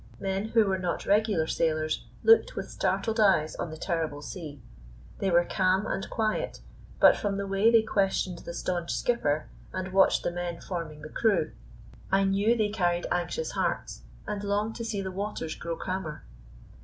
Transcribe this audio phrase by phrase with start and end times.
[0.19, 4.59] Men who were not regular sailors looked with startled eyes on the terrible sea.
[5.19, 6.59] They were calm and quiet,
[6.99, 11.09] but from the way they questioned the staunch skipper, and watched the men forming the
[11.09, 11.51] crew,
[12.11, 16.23] I knew they carried anxious hearts, and longed to see the waters grow calmer.